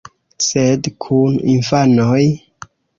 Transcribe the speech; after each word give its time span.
Sed 0.45 0.89
kun 1.07 1.37
infanoj? 1.55 2.21